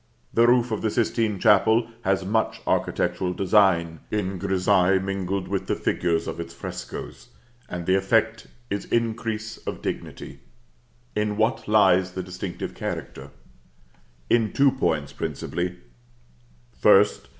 [0.33, 5.75] The roof of the Sistine Chapel has much architectural design in grissaille mingled with the
[5.75, 7.27] figures of its frescoes;
[7.69, 10.39] and the effect is increase of dignity.
[11.15, 13.29] In what lies the distinctive character?
[14.27, 15.77] In two points, principally:
[16.79, 17.29] First.